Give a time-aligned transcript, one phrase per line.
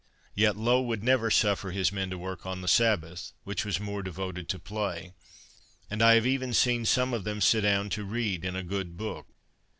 [0.33, 4.01] Yet Low would never suffer his men to work on the Sabbath, which was more
[4.01, 5.13] devoted to play;
[5.91, 8.97] and I have even seen some of them sit down to read in a good
[8.97, 9.27] book.